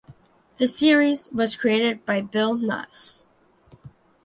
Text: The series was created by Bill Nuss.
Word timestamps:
The 0.57 0.67
series 0.67 1.31
was 1.31 1.55
created 1.55 2.07
by 2.07 2.21
Bill 2.21 2.55
Nuss. 2.55 3.27